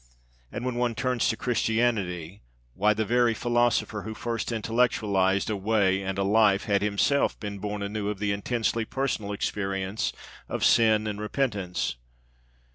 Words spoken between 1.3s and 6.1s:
Christianity, why, the very philosopher who first intellectualized a Way